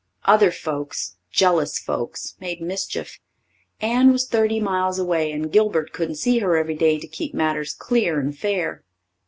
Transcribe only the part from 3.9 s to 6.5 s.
was thirty miles away and Gilbert couldn't see